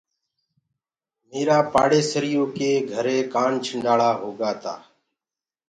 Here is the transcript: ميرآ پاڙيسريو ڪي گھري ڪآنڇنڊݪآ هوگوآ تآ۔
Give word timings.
ميرآ 1.29 1.59
پاڙيسريو 1.73 2.43
ڪي 2.55 2.71
گھري 2.91 3.17
ڪآنڇنڊݪآ 3.33 4.09
هوگوآ 4.21 4.51
تآ۔ 4.61 4.75